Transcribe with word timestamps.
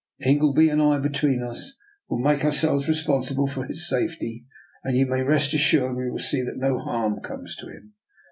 Ingleby 0.25 0.67
and 0.69 0.81
I, 0.81 0.97
between 0.97 1.43
us, 1.43 1.77
will 2.09 2.17
make 2.17 2.43
ourselves 2.43 2.87
responsible 2.87 3.45
for 3.45 3.65
his 3.65 3.87
safety, 3.87 4.47
and 4.83 4.97
you 4.97 5.05
may 5.05 5.21
rest 5.21 5.53
assured 5.53 5.95
we 5.95 6.09
will 6.09 6.17
see 6.17 6.41
that 6.41 6.57
no 6.57 6.79
harm 6.79 7.19
comes 7.19 7.55
to 7.57 7.67
him. 7.67 7.93